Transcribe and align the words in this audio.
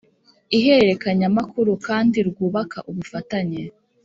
ihererekanyamakuru 0.57 1.71
kandi 1.87 2.17
rwubaka 2.29 2.77
ubufatanye. 2.89 3.61